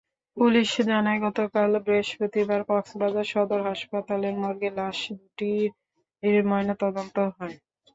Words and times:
Police 0.37 0.69
জানায়, 0.89 1.19
গতকাল 1.25 1.71
বৃহস্পতিবার 1.85 2.61
কক্সবাজার 2.69 3.27
সদর 3.33 3.61
হাসপাতালের 3.69 4.35
মর্গে 4.41 4.69
লাশ 4.77 4.99
দুটির 5.13 5.71
ময়নাতদন্ত 6.45 7.15
হয়। 7.35 7.55